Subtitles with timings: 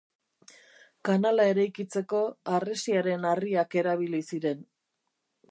[1.09, 2.23] Kanala eraikitzeko
[2.55, 4.67] harresiaren harriak erabili ziren.